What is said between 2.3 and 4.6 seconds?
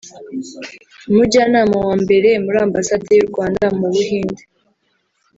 muri Ambasade y’u Rwanda mu Buhindi